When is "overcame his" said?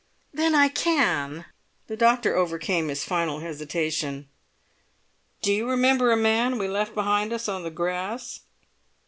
2.35-3.03